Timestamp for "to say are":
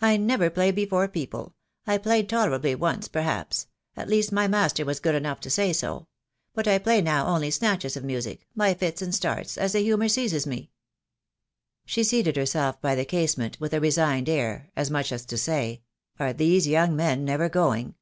15.26-16.32